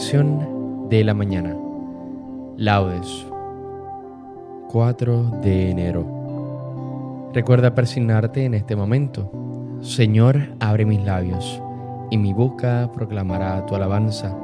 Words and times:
De 0.00 1.04
la 1.04 1.12
mañana. 1.12 1.54
Laudes. 2.56 3.26
4 4.70 5.40
de 5.42 5.70
enero. 5.70 7.28
Recuerda 7.34 7.74
persignarte 7.74 8.46
en 8.46 8.54
este 8.54 8.76
momento. 8.76 9.30
Señor, 9.82 10.56
abre 10.58 10.86
mis 10.86 11.04
labios, 11.04 11.62
y 12.10 12.16
mi 12.16 12.32
boca 12.32 12.90
proclamará 12.94 13.66
tu 13.66 13.74
alabanza. 13.74 14.34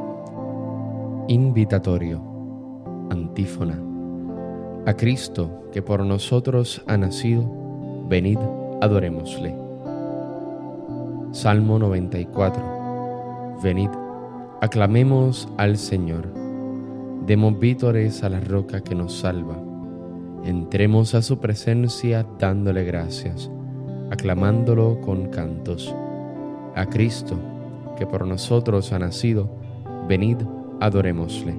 Invitatorio. 1.26 2.20
Antífona. 3.08 3.80
A 4.84 4.92
Cristo, 4.92 5.70
que 5.72 5.80
por 5.80 6.04
nosotros 6.04 6.84
ha 6.86 6.98
nacido, 6.98 7.50
venid, 8.10 8.38
adorémosle. 8.82 9.56
Salmo 11.32 11.78
94. 11.78 13.56
Venid, 13.62 13.88
Aclamemos 14.62 15.46
al 15.58 15.76
Señor, 15.76 16.32
demos 17.26 17.60
vítores 17.60 18.24
a 18.24 18.30
la 18.30 18.40
roca 18.40 18.80
que 18.80 18.94
nos 18.94 19.18
salva, 19.18 19.62
entremos 20.44 21.14
a 21.14 21.20
su 21.20 21.38
presencia 21.40 22.26
dándole 22.38 22.82
gracias, 22.84 23.50
aclamándolo 24.10 24.98
con 25.02 25.28
cantos. 25.28 25.94
A 26.74 26.86
Cristo, 26.86 27.36
que 27.98 28.06
por 28.06 28.26
nosotros 28.26 28.94
ha 28.94 28.98
nacido, 28.98 29.54
venid, 30.08 30.38
adorémosle. 30.80 31.54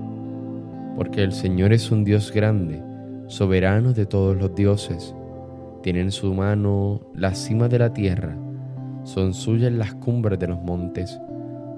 Porque 0.95 1.21
el 1.21 1.33
Señor 1.33 1.73
es 1.73 1.91
un 1.91 2.03
Dios 2.03 2.31
grande, 2.31 2.81
soberano 3.27 3.93
de 3.93 4.07
todos 4.07 4.35
los 4.35 4.55
dioses. 4.55 5.13
Tiene 5.83 6.01
en 6.01 6.11
su 6.11 6.33
mano 6.33 7.01
la 7.13 7.35
cima 7.35 7.67
de 7.67 7.77
la 7.77 7.93
tierra, 7.93 8.35
son 9.03 9.35
suyas 9.35 9.71
las 9.71 9.93
cumbres 9.93 10.39
de 10.39 10.47
los 10.47 10.59
montes 10.63 11.19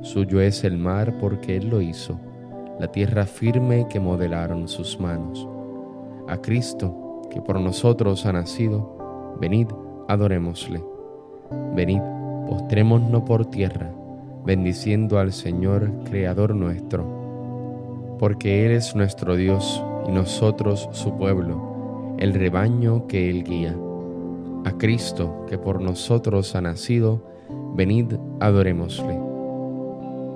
Suyo 0.01 0.39
es 0.39 0.63
el 0.63 0.77
mar 0.77 1.17
porque 1.19 1.57
Él 1.57 1.69
lo 1.69 1.81
hizo, 1.81 2.19
la 2.79 2.87
tierra 2.87 3.25
firme 3.25 3.85
que 3.89 3.99
modelaron 3.99 4.67
sus 4.69 4.97
manos. 4.99 5.47
A 6.29 6.37
Cristo, 6.37 7.21
que 7.29 7.41
por 7.41 7.59
nosotros 7.59 8.25
ha 8.25 8.31
nacido, 8.31 9.35
venid, 9.41 9.67
adorémosle. 10.07 10.81
Venid, 11.75 12.01
postrémonos 12.47 13.23
por 13.23 13.47
tierra, 13.47 13.91
bendiciendo 14.45 15.19
al 15.19 15.33
Señor, 15.33 15.91
Creador 16.05 16.55
nuestro. 16.55 18.15
Porque 18.19 18.65
Él 18.65 18.71
es 18.71 18.95
nuestro 18.95 19.35
Dios 19.35 19.83
y 20.07 20.11
nosotros 20.11 20.87
su 20.93 21.17
pueblo, 21.17 22.15
el 22.17 22.33
rebaño 22.33 23.05
que 23.07 23.29
Él 23.29 23.43
guía. 23.43 23.75
A 24.63 24.71
Cristo, 24.77 25.45
que 25.49 25.57
por 25.57 25.81
nosotros 25.81 26.55
ha 26.55 26.61
nacido, 26.61 27.21
venid, 27.75 28.13
adorémosle. 28.39 29.18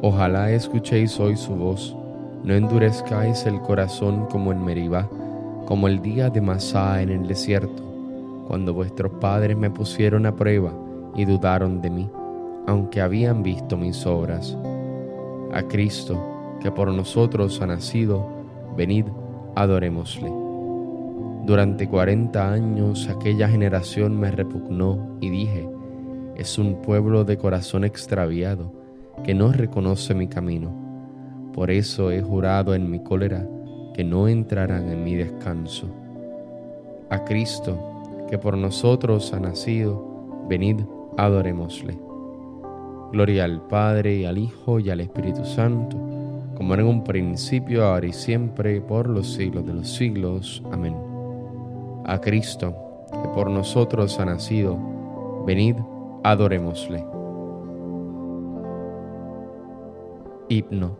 Ojalá 0.06 0.52
escuchéis 0.52 1.18
hoy 1.18 1.38
su 1.38 1.56
voz, 1.56 1.96
no 2.44 2.54
endurezcáis 2.54 3.46
el 3.46 3.62
corazón 3.62 4.26
como 4.26 4.52
en 4.52 4.62
Meribá, 4.62 5.10
como 5.66 5.88
el 5.88 6.02
día 6.02 6.30
de 6.30 6.42
Masá 6.42 7.02
en 7.02 7.08
el 7.08 7.26
desierto, 7.26 7.82
cuando 8.46 8.74
vuestros 8.74 9.14
padres 9.22 9.56
me 9.56 9.70
pusieron 9.70 10.26
a 10.26 10.36
prueba 10.36 10.74
y 11.16 11.24
dudaron 11.24 11.82
de 11.82 11.90
mí, 11.90 12.10
aunque 12.68 13.00
habían 13.00 13.44
visto 13.44 13.78
mis 13.78 14.06
obras. 14.06 14.58
A 15.54 15.64
Cristo, 15.70 16.22
que 16.62 16.70
por 16.70 16.90
nosotros 16.90 17.62
ha 17.62 17.68
nacido, 17.68 18.28
venid, 18.76 19.06
adorémosle. 19.56 20.30
Durante 21.46 21.88
cuarenta 21.88 22.52
años 22.52 23.08
aquella 23.08 23.48
generación 23.48 24.20
me 24.20 24.32
repugnó 24.32 25.16
y 25.22 25.30
dije, 25.30 25.66
es 26.36 26.58
un 26.58 26.82
pueblo 26.82 27.24
de 27.24 27.38
corazón 27.38 27.86
extraviado 27.86 28.83
que 29.24 29.34
no 29.34 29.52
reconoce 29.52 30.14
mi 30.14 30.28
camino. 30.28 30.72
Por 31.54 31.72
eso 31.72 32.12
he 32.12 32.22
jurado 32.22 32.74
en 32.74 32.90
mi 32.90 33.00
cólera 33.00 33.48
que 33.94 34.04
no 34.04 34.28
entrarán 34.28 34.90
en 34.90 35.04
mi 35.04 35.16
descanso. 35.16 35.88
A 37.10 37.24
Cristo, 37.24 37.78
que 38.30 38.38
por 38.38 38.58
nosotros 38.58 39.34
ha 39.34 39.40
nacido, 39.40 40.46
venid, 40.50 40.82
adorémosle. 41.18 41.98
Gloria 43.12 43.44
al 43.44 43.62
Padre, 43.68 44.16
y 44.16 44.26
al 44.26 44.40
Hijo, 44.40 44.80
y 44.80 44.90
al 44.90 45.02
Espíritu 45.02 45.46
Santo, 45.46 45.96
como 46.56 46.74
en 46.74 46.84
un 46.84 47.04
principio, 47.04 47.86
ahora 47.86 48.08
y 48.08 48.14
siempre, 48.14 48.82
por 48.82 49.08
los 49.08 49.34
siglos 49.34 49.66
de 49.66 49.74
los 49.74 49.90
siglos. 49.90 50.64
Amén. 50.72 50.96
A 52.06 52.20
Cristo, 52.20 52.76
que 53.12 53.30
por 53.30 53.50
nosotros 53.50 54.20
ha 54.20 54.26
nacido, 54.26 54.78
venid, 55.46 55.76
adorémosle. 56.24 57.23
Himno. 60.54 61.00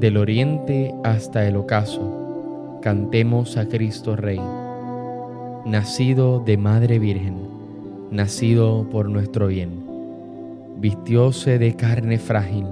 Del 0.00 0.18
oriente 0.18 0.94
hasta 1.02 1.46
el 1.46 1.56
ocaso, 1.56 2.78
cantemos 2.82 3.56
a 3.56 3.66
Cristo 3.68 4.16
Rey, 4.16 4.40
nacido 5.64 6.38
de 6.40 6.58
Madre 6.58 6.98
Virgen, 6.98 7.38
nacido 8.10 8.86
por 8.90 9.08
nuestro 9.08 9.46
bien. 9.46 9.82
Vistióse 10.76 11.58
de 11.58 11.74
carne 11.74 12.18
frágil, 12.18 12.66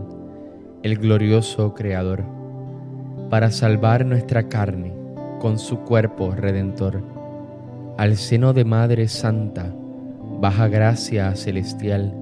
el 0.82 0.98
glorioso 0.98 1.72
Creador, 1.72 2.22
para 3.30 3.50
salvar 3.50 4.04
nuestra 4.04 4.48
carne 4.48 4.92
con 5.40 5.58
su 5.58 5.78
cuerpo 5.78 6.32
redentor. 6.32 7.02
Al 7.96 8.16
seno 8.16 8.52
de 8.52 8.66
Madre 8.66 9.08
Santa, 9.08 9.74
baja 10.38 10.68
gracia 10.68 11.34
celestial, 11.34 12.14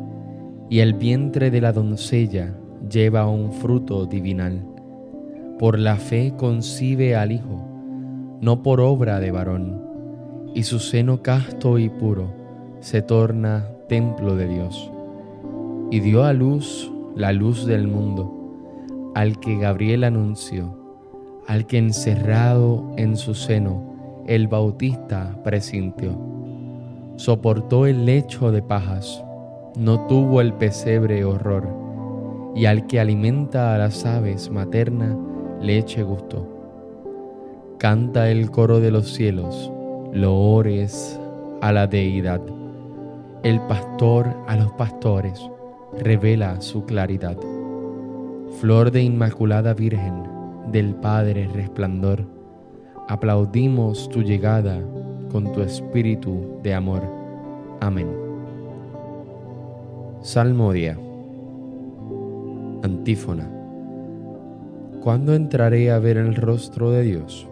y 0.71 0.79
el 0.79 0.95
vientre 0.95 1.51
de 1.51 1.61
la 1.61 1.73
doncella 1.73 2.55
lleva 2.91 3.29
un 3.29 3.53
fruto 3.53 4.07
divinal. 4.07 4.63
Por 5.59 5.79
la 5.79 5.97
fe 5.97 6.35
concibe 6.37 7.17
al 7.17 7.33
Hijo, 7.33 7.65
no 8.41 8.63
por 8.63 8.81
obra 8.81 9.21
de 9.21 9.31
varón, 9.31 9.83
y 10.55 10.65
su 10.65 10.79
seno 10.79 11.23
casto 11.23 11.79
y 11.79 11.89
puro 11.89 12.33
se 12.81 13.03
torna 13.03 13.69
templo 13.89 14.37
de 14.37 14.49
Dios. 14.49 14.91
Y 15.91 16.01
dio 16.01 16.25
a 16.25 16.33
luz 16.33 16.91
la 17.15 17.33
luz 17.33 17.67
del 17.67 17.87
mundo, 17.87 19.13
al 19.15 19.39
que 19.39 19.57
Gabriel 19.57 20.05
anunció, 20.05 20.77
al 21.47 21.67
que 21.67 21.79
encerrado 21.79 22.93
en 22.97 23.17
su 23.17 23.35
seno 23.35 23.95
el 24.27 24.49
Bautista 24.49 25.41
presintió. 25.45 26.19
Soportó 27.17 27.87
el 27.87 28.07
lecho 28.07 28.51
de 28.51 28.63
pajas, 28.63 29.23
no 29.77 30.07
tuvo 30.07 30.41
el 30.41 30.55
pesebre 30.55 31.25
horror 31.25 31.84
y 32.55 32.67
al 32.67 32.87
que 32.87 33.01
alimenta 33.01 33.75
a 33.75 33.79
las 33.79 34.05
aves 34.07 34.51
materna 34.51 35.17
leche 35.61 36.03
gusto. 36.03 36.49
Canta 37.79 38.31
el 38.31 38.51
coro 38.51 38.81
de 38.81 38.91
los 38.91 39.13
cielos, 39.13 39.73
loores 40.13 41.19
a 41.61 41.73
la 41.73 41.87
deidad. 41.87 42.41
El 43.43 43.61
pastor 43.63 44.29
a 44.47 44.57
los 44.57 44.73
pastores 44.73 45.41
revela 45.99 46.61
su 46.61 46.85
claridad. 46.85 47.37
Flor 48.61 48.91
de 48.91 49.03
Inmaculada 49.03 49.75
Virgen, 49.75 50.23
del 50.71 50.95
Padre 50.95 51.49
resplandor, 51.53 52.25
aplaudimos 53.09 54.09
tu 54.09 54.23
llegada 54.23 54.81
con 55.31 55.53
tu 55.53 55.61
espíritu 55.61 56.61
de 56.63 56.75
amor. 56.75 57.03
Amén. 57.81 58.09
Salmodia. 60.21 60.97
Antífona. 62.85 63.51
¿Cuándo 65.03 65.35
entraré 65.35 65.91
a 65.91 65.99
ver 65.99 66.19
el 66.19 66.35
rostro 66.35 66.91
de 66.91 67.01
Dios? 67.01 67.49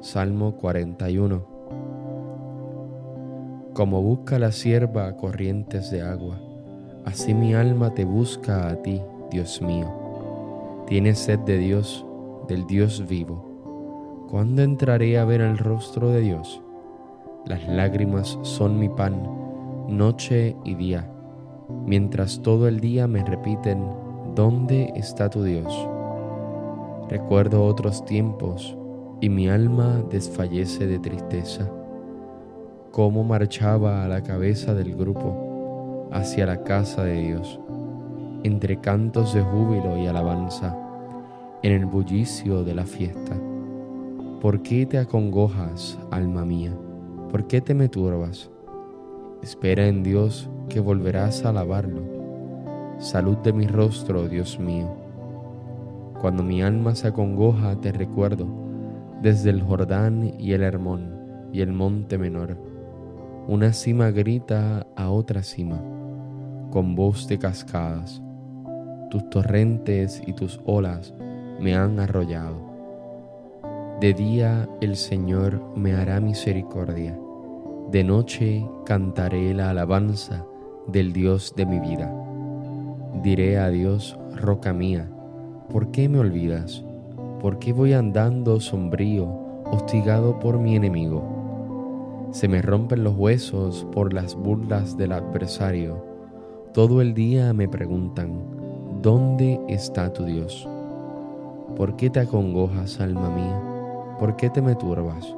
Salmo 0.00 0.56
41. 0.56 1.46
Como 3.74 4.00
busca 4.00 4.38
la 4.38 4.52
sierva 4.52 5.14
corrientes 5.18 5.90
de 5.90 6.00
agua, 6.00 6.40
así 7.04 7.34
mi 7.34 7.52
alma 7.52 7.92
te 7.92 8.06
busca 8.06 8.68
a 8.70 8.80
ti, 8.80 9.02
Dios 9.30 9.60
mío. 9.60 9.92
Tienes 10.86 11.18
sed 11.18 11.40
de 11.40 11.58
Dios, 11.58 12.06
del 12.48 12.66
Dios 12.66 13.06
vivo. 13.06 14.24
¿Cuándo 14.30 14.62
entraré 14.62 15.18
a 15.18 15.26
ver 15.26 15.42
el 15.42 15.58
rostro 15.58 16.08
de 16.08 16.22
Dios? 16.22 16.62
Las 17.44 17.68
lágrimas 17.68 18.38
son 18.40 18.78
mi 18.78 18.88
pan, 18.88 19.22
noche 19.86 20.56
y 20.64 20.76
día, 20.76 21.12
mientras 21.84 22.40
todo 22.40 22.68
el 22.68 22.80
día 22.80 23.06
me 23.06 23.22
repiten 23.22 24.05
¿dónde 24.36 24.92
está 24.94 25.30
tu 25.30 25.42
Dios? 25.42 25.88
Recuerdo 27.08 27.64
otros 27.64 28.04
tiempos 28.04 28.76
y 29.22 29.30
mi 29.30 29.48
alma 29.48 30.04
desfallece 30.10 30.86
de 30.86 30.98
tristeza. 30.98 31.66
Cómo 32.92 33.24
marchaba 33.24 34.04
a 34.04 34.08
la 34.08 34.22
cabeza 34.22 34.74
del 34.74 34.94
grupo 34.94 36.10
hacia 36.12 36.44
la 36.44 36.62
casa 36.64 37.02
de 37.02 37.22
Dios, 37.22 37.58
entre 38.42 38.78
cantos 38.78 39.32
de 39.32 39.40
júbilo 39.40 39.96
y 39.96 40.06
alabanza, 40.06 40.76
en 41.62 41.72
el 41.72 41.86
bullicio 41.86 42.62
de 42.62 42.74
la 42.74 42.84
fiesta. 42.84 43.40
¿Por 44.42 44.62
qué 44.62 44.84
te 44.84 44.98
acongojas, 44.98 45.98
alma 46.10 46.44
mía? 46.44 46.76
¿Por 47.30 47.46
qué 47.46 47.62
te 47.62 47.72
me 47.72 47.88
turbas? 47.88 48.50
Espera 49.42 49.86
en 49.86 50.02
Dios 50.02 50.50
que 50.68 50.80
volverás 50.80 51.42
a 51.46 51.48
alabarlo 51.48 52.15
salud 52.98 53.36
de 53.38 53.52
mi 53.52 53.66
rostro, 53.66 54.28
Dios 54.28 54.58
mío. 54.58 54.88
Cuando 56.20 56.42
mi 56.42 56.62
alma 56.62 56.94
se 56.94 57.08
acongoja, 57.08 57.80
te 57.80 57.92
recuerdo, 57.92 58.46
desde 59.22 59.50
el 59.50 59.62
Jordán 59.62 60.34
y 60.38 60.52
el 60.52 60.62
Hermón 60.62 61.14
y 61.52 61.60
el 61.60 61.72
monte 61.72 62.18
menor. 62.18 62.56
Una 63.48 63.72
cima 63.72 64.10
grita 64.10 64.86
a 64.96 65.10
otra 65.10 65.42
cima, 65.42 65.80
con 66.70 66.94
voz 66.94 67.28
de 67.28 67.38
cascadas. 67.38 68.22
Tus 69.10 69.28
torrentes 69.30 70.22
y 70.26 70.32
tus 70.32 70.60
olas 70.64 71.14
me 71.60 71.76
han 71.76 72.00
arrollado. 72.00 72.56
De 74.00 74.12
día 74.12 74.68
el 74.80 74.96
Señor 74.96 75.62
me 75.76 75.94
hará 75.94 76.20
misericordia, 76.20 77.18
de 77.90 78.04
noche 78.04 78.68
cantaré 78.84 79.54
la 79.54 79.70
alabanza 79.70 80.44
del 80.88 81.12
Dios 81.12 81.54
de 81.56 81.66
mi 81.66 81.78
vida. 81.78 82.25
Diré 83.22 83.58
a 83.58 83.70
Dios, 83.70 84.18
roca 84.36 84.72
mía, 84.72 85.08
¿por 85.70 85.90
qué 85.90 86.08
me 86.08 86.18
olvidas? 86.18 86.84
¿Por 87.40 87.58
qué 87.58 87.72
voy 87.72 87.92
andando 87.92 88.60
sombrío, 88.60 89.26
hostigado 89.64 90.38
por 90.38 90.58
mi 90.58 90.76
enemigo? 90.76 92.28
Se 92.30 92.46
me 92.46 92.60
rompen 92.60 93.04
los 93.04 93.16
huesos 93.16 93.86
por 93.92 94.12
las 94.12 94.34
burlas 94.34 94.96
del 94.96 95.12
adversario. 95.12 96.04
Todo 96.72 97.00
el 97.00 97.14
día 97.14 97.52
me 97.52 97.68
preguntan, 97.68 98.32
¿dónde 99.02 99.60
está 99.66 100.12
tu 100.12 100.24
Dios? 100.24 100.68
¿Por 101.74 101.96
qué 101.96 102.10
te 102.10 102.20
acongojas, 102.20 103.00
alma 103.00 103.30
mía? 103.30 103.60
¿Por 104.20 104.36
qué 104.36 104.50
te 104.50 104.60
me 104.60 104.74
turbas? 104.74 105.34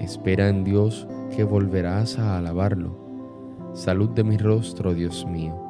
Espera 0.00 0.48
en 0.48 0.64
Dios 0.64 1.08
que 1.34 1.44
volverás 1.44 2.18
a 2.18 2.38
alabarlo. 2.38 2.96
Salud 3.74 4.10
de 4.10 4.24
mi 4.24 4.36
rostro, 4.36 4.94
Dios 4.94 5.26
mío. 5.26 5.69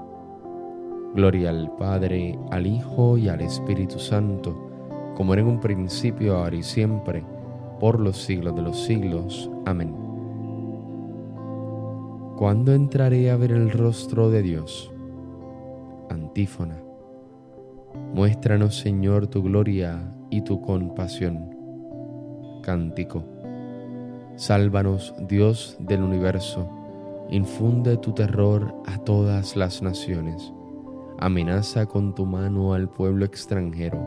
Gloria 1.15 1.51
al 1.51 1.75
Padre, 1.77 2.39
al 2.51 2.67
Hijo 2.67 3.19
y 3.19 3.29
al 3.29 3.41
Espíritu 3.41 3.99
Santo 3.99 4.71
como 5.21 5.35
era 5.35 5.43
en 5.43 5.49
un 5.49 5.61
principio, 5.61 6.39
ahora 6.39 6.57
y 6.57 6.63
siempre, 6.63 7.23
por 7.79 8.01
los 8.01 8.17
siglos 8.17 8.57
de 8.57 8.63
los 8.63 8.85
siglos. 8.85 9.51
Amén. 9.67 9.95
¿Cuándo 12.39 12.73
entraré 12.73 13.31
a 13.31 13.37
ver 13.37 13.53
el 13.53 13.71
rostro 13.71 14.31
de 14.31 14.41
Dios? 14.41 14.91
Antífona. 16.09 16.79
Muéstranos, 18.15 18.79
Señor, 18.79 19.27
tu 19.27 19.43
gloria 19.43 20.11
y 20.31 20.41
tu 20.41 20.63
compasión. 20.63 21.55
Cántico. 22.63 23.23
Sálvanos, 24.37 25.15
Dios 25.29 25.77
del 25.81 26.03
universo, 26.03 26.67
infunde 27.29 27.99
tu 27.99 28.15
terror 28.15 28.75
a 28.87 28.97
todas 29.05 29.55
las 29.55 29.83
naciones. 29.83 30.51
Amenaza 31.23 31.85
con 31.85 32.15
tu 32.15 32.25
mano 32.25 32.73
al 32.73 32.89
pueblo 32.89 33.27
extranjero 33.27 33.99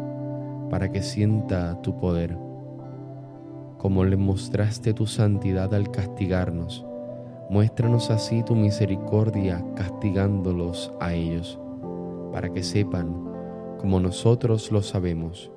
para 0.71 0.91
que 0.91 1.03
sienta 1.03 1.79
tu 1.83 1.95
poder, 1.99 2.35
como 3.77 4.03
le 4.03 4.17
mostraste 4.17 4.95
tu 4.95 5.05
santidad 5.05 5.71
al 5.75 5.91
castigarnos. 5.91 6.83
Muéstranos 7.51 8.09
así 8.09 8.41
tu 8.41 8.55
misericordia 8.55 9.63
castigándolos 9.75 10.91
a 10.99 11.13
ellos, 11.13 11.59
para 12.31 12.51
que 12.51 12.63
sepan, 12.63 13.13
como 13.77 13.99
nosotros 13.99 14.71
lo 14.71 14.81
sabemos, 14.81 15.51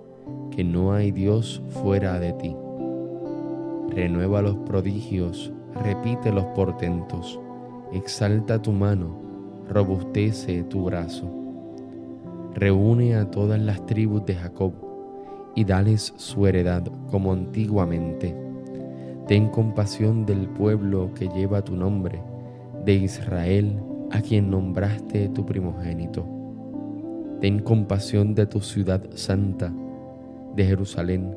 que 0.51 0.63
no 0.63 0.93
hay 0.93 1.11
Dios 1.11 1.63
fuera 1.71 2.19
de 2.19 2.35
ti. 2.35 2.55
Renueva 3.89 4.43
los 4.43 4.57
prodigios, 4.57 5.51
repite 5.83 6.31
los 6.33 6.45
portentos, 6.55 7.41
exalta 7.95 8.61
tu 8.61 8.73
mano, 8.73 9.17
robustece 9.71 10.63
tu 10.65 10.85
brazo. 10.85 11.46
Reúne 12.57 13.17
a 13.17 13.31
todas 13.31 13.61
las 13.61 13.85
tribus 13.85 14.25
de 14.25 14.35
Jacob 14.35 14.73
y 15.55 15.65
dales 15.65 16.15
su 16.17 16.47
heredad 16.47 16.85
como 17.11 17.35
antiguamente. 17.35 18.35
Ten 19.29 19.49
compasión 19.51 20.25
del 20.25 20.49
pueblo 20.49 21.13
que 21.13 21.29
lleva 21.29 21.63
tu 21.63 21.77
nombre, 21.77 22.23
de 22.83 22.95
Israel, 22.95 23.79
a 24.11 24.23
quien 24.23 24.49
nombraste 24.49 25.29
tu 25.29 25.45
primogénito. 25.45 26.27
Ten 27.43 27.59
compasión 27.59 28.35
de 28.35 28.47
tu 28.47 28.63
ciudad 28.63 29.03
santa, 29.15 29.71
de 30.55 30.65
Jerusalén, 30.65 31.37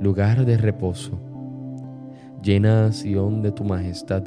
lugar 0.00 0.46
de 0.46 0.56
reposo. 0.56 1.20
Llena 2.42 2.86
a 2.86 2.92
Sión 2.92 3.42
de 3.42 3.52
tu 3.52 3.64
majestad 3.64 4.22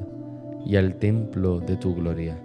y 0.63 0.75
al 0.75 0.97
templo 0.97 1.59
de 1.61 1.77
tu 1.77 1.95
gloria. 1.95 2.37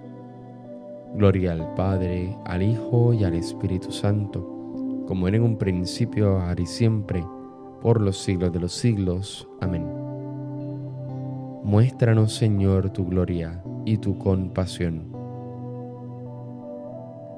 Gloria 1.14 1.52
al 1.52 1.74
Padre, 1.74 2.36
al 2.44 2.62
Hijo 2.62 3.12
y 3.12 3.24
al 3.24 3.34
Espíritu 3.34 3.92
Santo 3.92 4.52
como 5.12 5.28
era 5.28 5.36
en 5.36 5.42
un 5.42 5.58
principio, 5.58 6.40
ahora 6.40 6.62
y 6.62 6.64
siempre, 6.64 7.22
por 7.82 8.00
los 8.00 8.16
siglos 8.16 8.50
de 8.50 8.60
los 8.60 8.72
siglos. 8.72 9.46
Amén. 9.60 9.86
Muéstranos, 11.62 12.32
Señor, 12.34 12.88
tu 12.90 13.04
gloria 13.06 13.62
y 13.84 13.98
tu 13.98 14.16
compasión. 14.16 15.12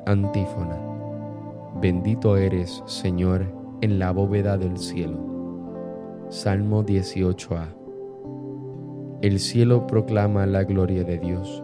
Antífona. 0.07 0.79
Bendito 1.81 2.37
eres, 2.37 2.83
Señor, 2.87 3.45
en 3.81 3.99
la 3.99 4.13
bóveda 4.13 4.57
del 4.57 4.79
cielo. 4.79 5.19
Salmo 6.29 6.85
18a. 6.85 7.75
El 9.21 9.41
cielo 9.41 9.87
proclama 9.89 10.47
la 10.47 10.63
gloria 10.63 11.03
de 11.03 11.19
Dios, 11.19 11.64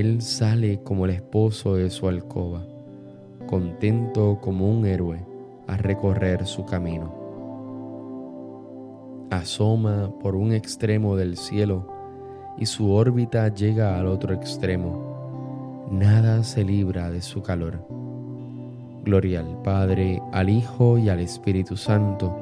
Él 0.00 0.20
sale 0.20 0.82
como 0.82 1.06
el 1.06 1.12
esposo 1.12 1.76
de 1.76 1.88
su 1.88 2.06
alcoba, 2.06 2.66
contento 3.46 4.38
como 4.42 4.70
un 4.70 4.84
héroe 4.84 5.24
a 5.66 5.78
recorrer 5.78 6.44
su 6.44 6.66
camino. 6.66 7.14
Asoma 9.30 10.12
por 10.20 10.36
un 10.36 10.52
extremo 10.52 11.16
del 11.16 11.38
cielo 11.38 11.86
y 12.58 12.66
su 12.66 12.92
órbita 12.92 13.48
llega 13.48 13.98
al 13.98 14.06
otro 14.06 14.34
extremo. 14.34 15.86
Nada 15.90 16.44
se 16.44 16.62
libra 16.62 17.10
de 17.10 17.22
su 17.22 17.40
calor. 17.40 17.82
Gloria 19.02 19.40
al 19.40 19.62
Padre, 19.62 20.20
al 20.32 20.50
Hijo 20.50 20.98
y 20.98 21.08
al 21.08 21.20
Espíritu 21.20 21.74
Santo, 21.74 22.36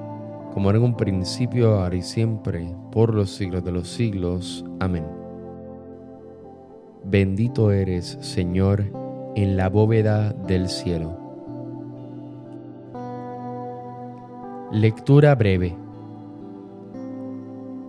como 0.52 0.70
era 0.70 0.80
en 0.80 0.87
un 0.87 0.96
principio, 0.96 1.78
ahora 1.78 1.94
y 1.94 2.02
siempre, 2.02 2.75
por 2.90 3.14
los 3.14 3.30
siglos 3.30 3.62
de 3.62 3.70
los 3.70 3.88
siglos. 3.88 4.64
Amén. 4.80 5.04
Bendito 7.14 7.71
eres, 7.71 8.18
Señor, 8.23 8.90
en 9.37 9.56
la 9.56 9.68
bóveda 9.68 10.33
del 10.33 10.68
cielo 10.68 11.16
Lectura 14.73 15.37
breve. 15.37 15.76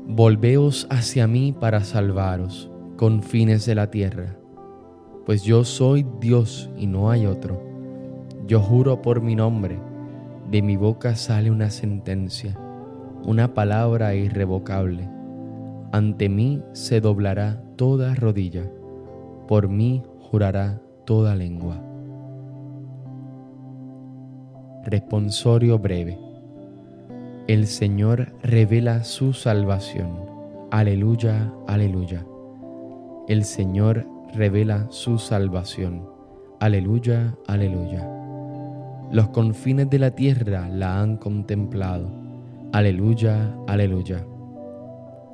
Volveos 0.05 0.85
hacia 0.91 1.25
mí 1.25 1.55
para 1.59 1.83
salvaros, 1.83 2.69
con 2.97 3.23
fines 3.23 3.65
de 3.65 3.73
la 3.73 3.89
tierra, 3.89 4.37
pues 5.25 5.41
yo 5.41 5.63
soy 5.63 6.05
Dios 6.19 6.69
y 6.77 6.85
no 6.85 7.09
hay 7.09 7.25
otro. 7.25 7.59
Yo 8.45 8.59
juro 8.59 9.01
por 9.01 9.21
mi 9.21 9.33
nombre, 9.33 9.79
de 10.51 10.61
mi 10.61 10.77
boca 10.77 11.15
sale 11.15 11.49
una 11.49 11.71
sentencia, 11.71 12.59
una 13.23 13.55
palabra 13.55 14.13
irrevocable. 14.13 15.09
Ante 15.91 16.29
mí 16.29 16.61
se 16.73 17.01
doblará 17.01 17.63
toda 17.75 18.13
rodilla, 18.13 18.69
por 19.47 19.67
mí 19.67 20.03
jurará 20.19 20.81
toda 21.05 21.35
lengua. 21.35 21.81
Responsorio 24.85 25.79
breve. 25.79 26.17
El 27.47 27.67
Señor 27.67 28.33
revela 28.41 29.03
su 29.03 29.33
salvación. 29.33 30.25
Aleluya, 30.71 31.53
aleluya. 31.67 32.25
El 33.27 33.43
Señor 33.45 34.07
revela 34.33 34.87
su 34.89 35.17
salvación. 35.17 36.07
Aleluya, 36.59 37.35
aleluya. 37.47 38.07
Los 39.11 39.29
confines 39.29 39.89
de 39.89 39.99
la 39.99 40.11
tierra 40.11 40.67
la 40.69 41.01
han 41.01 41.17
contemplado. 41.17 42.09
Aleluya, 42.73 43.55
aleluya. 43.67 44.25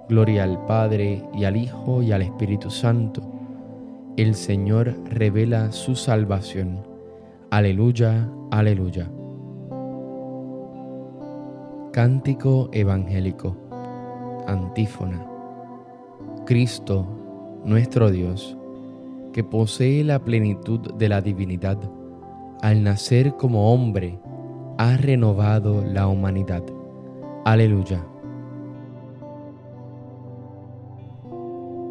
Gloria 0.10 0.44
al 0.44 0.66
Padre 0.66 1.24
y 1.34 1.46
al 1.46 1.56
Hijo 1.56 2.04
y 2.04 2.12
al 2.12 2.22
Espíritu 2.22 2.70
Santo. 2.70 3.41
El 4.18 4.36
Señor 4.36 4.94
revela 5.06 5.72
su 5.72 5.96
salvación. 5.96 6.86
Aleluya, 7.50 8.30
aleluya. 8.52 9.10
Cántico 11.94 12.70
Evangélico. 12.74 13.56
Antífona. 14.48 15.26
Cristo, 16.46 17.08
nuestro 17.64 18.12
Dios, 18.12 18.58
que 19.32 19.46
posee 19.46 20.04
la 20.04 20.20
plenitud 20.20 20.94
de 20.96 21.08
la 21.08 21.22
divinidad, 21.22 21.78
al 22.62 22.84
nacer 22.84 23.38
como 23.38 23.72
hombre, 23.72 24.20
ha 24.78 24.98
renovado 24.98 25.86
la 25.86 26.08
humanidad. 26.08 26.64
Aleluya. 27.46 28.06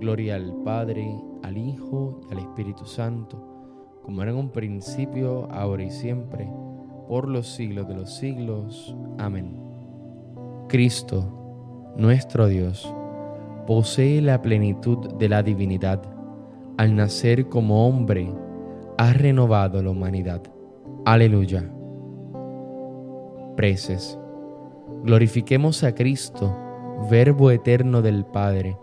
Gloria 0.00 0.36
al 0.36 0.54
Padre, 0.64 1.08
al 1.42 1.56
Hijo 1.56 2.20
y 2.28 2.32
al 2.32 2.38
Espíritu 2.38 2.84
Santo, 2.84 4.00
como 4.02 4.22
era 4.22 4.32
en 4.32 4.36
un 4.36 4.50
principio, 4.50 5.48
ahora 5.50 5.84
y 5.84 5.90
siempre, 5.90 6.48
por 7.08 7.28
los 7.28 7.46
siglos 7.46 7.88
de 7.88 7.94
los 7.94 8.14
siglos. 8.14 8.94
Amén. 9.18 9.60
Cristo, 10.68 11.94
nuestro 11.96 12.48
Dios, 12.48 12.92
posee 13.66 14.20
la 14.20 14.42
plenitud 14.42 15.14
de 15.14 15.28
la 15.28 15.42
divinidad. 15.42 16.02
Al 16.76 16.96
nacer 16.96 17.48
como 17.48 17.86
hombre, 17.86 18.32
ha 18.98 19.12
renovado 19.12 19.82
la 19.82 19.90
humanidad. 19.90 20.42
Aleluya. 21.04 21.70
Preces. 23.56 24.18
Glorifiquemos 25.04 25.84
a 25.84 25.94
Cristo, 25.94 26.54
Verbo 27.10 27.50
eterno 27.50 28.02
del 28.02 28.24
Padre, 28.24 28.76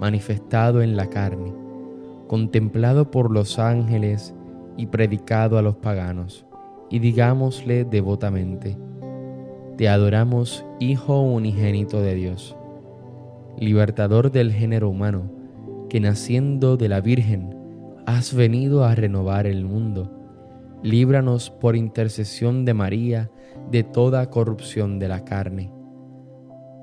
manifestado 0.00 0.82
en 0.82 0.96
la 0.96 1.06
carne, 1.06 1.54
contemplado 2.26 3.12
por 3.12 3.30
los 3.30 3.60
ángeles 3.60 4.34
y 4.76 4.86
predicado 4.86 5.58
a 5.58 5.62
los 5.62 5.76
paganos, 5.76 6.44
y 6.90 6.98
digámosle 6.98 7.84
devotamente, 7.84 8.76
Te 9.76 9.88
adoramos, 9.88 10.64
Hijo 10.80 11.20
unigénito 11.20 12.00
de 12.00 12.14
Dios 12.16 12.56
libertador 13.60 14.32
del 14.32 14.52
género 14.52 14.88
humano, 14.88 15.30
que 15.88 16.00
naciendo 16.00 16.76
de 16.76 16.88
la 16.88 17.00
Virgen 17.00 17.54
has 18.06 18.34
venido 18.34 18.84
a 18.84 18.94
renovar 18.94 19.46
el 19.46 19.64
mundo. 19.64 20.10
Líbranos 20.82 21.50
por 21.50 21.76
intercesión 21.76 22.64
de 22.64 22.74
María 22.74 23.30
de 23.70 23.82
toda 23.82 24.30
corrupción 24.30 24.98
de 24.98 25.08
la 25.08 25.24
carne. 25.24 25.70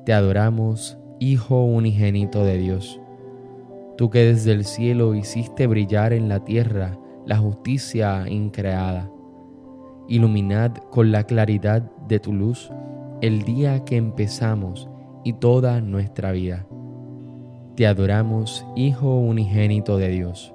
Te 0.05 0.13
adoramos, 0.13 0.97
Hijo 1.19 1.63
unigénito 1.63 2.43
de 2.43 2.59
Dios, 2.59 3.01
tú 3.97 4.09
que 4.09 4.19
desde 4.19 4.51
el 4.53 4.63
cielo 4.63 5.15
hiciste 5.15 5.67
brillar 5.67 6.13
en 6.13 6.29
la 6.29 6.43
tierra 6.43 6.97
la 7.25 7.37
justicia 7.37 8.29
increada. 8.29 9.11
Iluminad 10.07 10.77
con 10.91 11.11
la 11.11 11.23
claridad 11.23 11.81
de 12.07 12.19
tu 12.19 12.31
luz 12.31 12.71
el 13.21 13.41
día 13.41 13.83
que 13.83 13.97
empezamos 13.97 14.87
y 15.23 15.33
toda 15.33 15.81
nuestra 15.81 16.31
vida. 16.31 16.65
Te 17.75 17.85
adoramos, 17.85 18.65
Hijo 18.75 19.17
unigénito 19.17 19.97
de 19.97 20.09
Dios, 20.09 20.53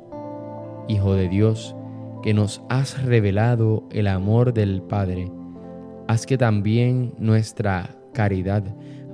Hijo 0.89 1.15
de 1.15 1.29
Dios, 1.29 1.77
que 2.23 2.33
nos 2.35 2.63
has 2.69 3.03
revelado 3.05 3.85
el 3.91 4.07
amor 4.07 4.55
del 4.55 4.83
Padre. 4.83 5.31
Haz 6.09 6.25
que 6.25 6.39
también 6.39 7.15
nuestra 7.19 7.91
caridad 8.15 8.65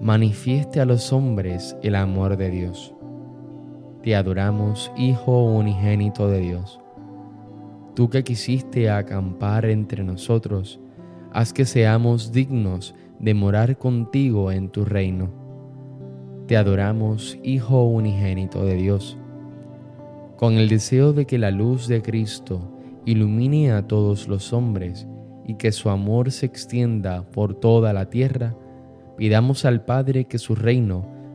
manifieste 0.00 0.80
a 0.80 0.85
los 0.85 1.12
hombres 1.12 1.76
el 1.82 1.94
amor 1.94 2.37
de 2.37 2.50
Dios. 2.50 2.94
Te 4.09 4.17
adoramos, 4.17 4.91
Hijo 4.97 5.45
unigénito 5.45 6.31
de 6.31 6.41
Dios. 6.41 6.81
Tú 7.95 8.09
que 8.09 8.25
quisiste 8.25 8.88
acampar 8.88 9.67
entre 9.67 10.03
nosotros, 10.03 10.81
haz 11.31 11.53
que 11.53 11.67
seamos 11.67 12.33
dignos 12.33 12.95
de 13.19 13.35
morar 13.35 13.77
contigo 13.77 14.50
en 14.50 14.71
tu 14.71 14.87
reino 14.87 15.29
te 16.47 16.57
adoramos, 16.57 17.38
Hijo 17.43 17.85
unigénito 17.85 18.65
de 18.65 18.77
Dios. 18.77 19.19
Con 20.38 20.55
el 20.55 20.71
deseo 20.71 21.12
de 21.12 21.27
que 21.27 21.37
la 21.37 21.50
luz 21.50 21.87
de 21.87 22.00
Cristo 22.00 22.62
ilumine 23.05 23.73
a 23.73 23.87
todos 23.87 24.27
los 24.27 24.55
hombres 24.55 25.07
y 25.47 25.57
que 25.57 25.71
su 25.71 25.91
amor 25.91 26.33
se 26.33 26.47
extienda 26.47 27.25
por 27.31 27.57
toda 27.57 27.93
la 27.93 28.09
tierra, 28.09 28.57
pidamos 29.19 29.67
al 29.67 29.85
Padre 29.85 30.25
que 30.25 30.38
su 30.38 30.55
reino 30.55 31.18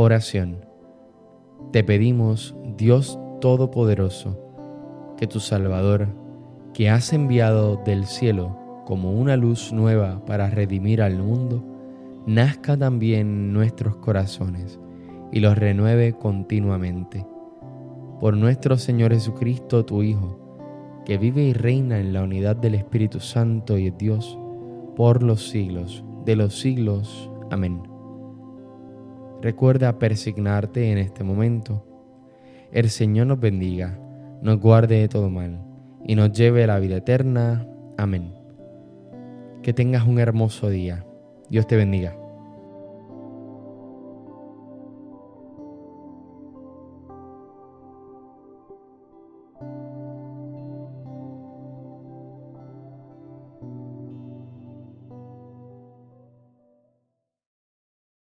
Oración. 0.00 0.64
Te 1.72 1.82
pedimos, 1.82 2.54
Dios 2.76 3.18
Todopoderoso, 3.40 4.38
que 5.16 5.26
tu 5.26 5.40
Salvador, 5.40 6.06
que 6.72 6.88
has 6.88 7.12
enviado 7.12 7.82
del 7.84 8.06
cielo 8.06 8.56
como 8.86 9.10
una 9.10 9.36
luz 9.36 9.72
nueva 9.72 10.24
para 10.24 10.50
redimir 10.50 11.02
al 11.02 11.18
mundo, 11.18 11.64
nazca 12.28 12.76
también 12.76 13.22
en 13.22 13.52
nuestros 13.52 13.96
corazones 13.96 14.78
y 15.32 15.40
los 15.40 15.58
renueve 15.58 16.12
continuamente. 16.12 17.26
Por 18.20 18.36
nuestro 18.36 18.78
Señor 18.78 19.12
Jesucristo, 19.12 19.84
tu 19.84 20.04
Hijo, 20.04 21.02
que 21.06 21.18
vive 21.18 21.42
y 21.42 21.54
reina 21.54 21.98
en 21.98 22.12
la 22.12 22.22
unidad 22.22 22.54
del 22.54 22.76
Espíritu 22.76 23.18
Santo 23.18 23.76
y 23.76 23.90
Dios, 23.90 24.38
por 24.94 25.24
los 25.24 25.48
siglos 25.48 26.04
de 26.24 26.36
los 26.36 26.60
siglos. 26.60 27.28
Amén. 27.50 27.97
Recuerda 29.40 29.98
persignarte 29.98 30.90
en 30.90 30.98
este 30.98 31.22
momento. 31.22 31.84
El 32.72 32.90
Señor 32.90 33.28
nos 33.28 33.38
bendiga, 33.38 33.96
nos 34.42 34.58
guarde 34.58 34.98
de 34.98 35.08
todo 35.08 35.30
mal 35.30 35.60
y 36.04 36.16
nos 36.16 36.32
lleve 36.32 36.64
a 36.64 36.66
la 36.66 36.80
vida 36.80 36.96
eterna. 36.96 37.66
Amén. 37.96 38.34
Que 39.62 39.72
tengas 39.72 40.06
un 40.06 40.18
hermoso 40.18 40.70
día. 40.70 41.04
Dios 41.50 41.68
te 41.68 41.76
bendiga. 41.76 42.17